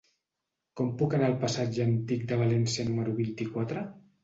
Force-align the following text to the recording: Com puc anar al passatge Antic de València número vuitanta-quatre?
Com 0.79 0.89
puc 1.01 1.13
anar 1.17 1.27
al 1.27 1.35
passatge 1.43 1.85
Antic 1.85 2.25
de 2.33 2.41
València 2.41 2.89
número 2.91 3.17
vuitanta-quatre? 3.23 3.89